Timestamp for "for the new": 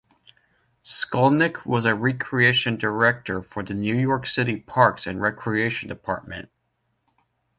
3.43-3.95